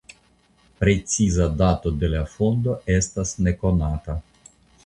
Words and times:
Preciza 0.83 1.45
dato 1.61 1.93
de 2.05 2.11
la 2.15 2.23
fondo 2.39 2.79
estas 2.97 3.37
nekonata. 3.49 4.21